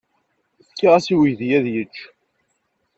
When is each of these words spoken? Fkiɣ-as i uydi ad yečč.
Fkiɣ-as 0.69 1.07
i 1.13 1.15
uydi 1.17 1.49
ad 1.57 1.65
yečč. 1.73 1.97